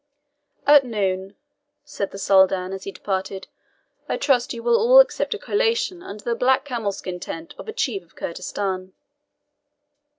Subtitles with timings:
[0.65, 1.35] "At noon,"
[1.83, 3.47] said the Soldan, as he departed,
[4.09, 7.67] "I trust ye will all accept a collation under the black camel skin tent of
[7.67, 8.93] a chief of Kurdistan."